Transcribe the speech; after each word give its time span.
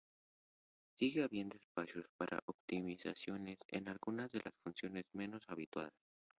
Sigue 0.97 1.21
habiendo 1.23 1.57
espacio 1.57 2.03
para 2.17 2.41
optimizaciones 2.47 3.59
en 3.69 3.87
algunas 3.87 4.31
de 4.31 4.41
las 4.43 4.55
funciones 4.63 5.05
menos 5.13 5.43
habituales. 5.47 5.93